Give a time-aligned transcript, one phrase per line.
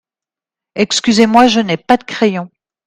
[0.73, 2.49] Excusez-moi, je n’ai pas de crayon.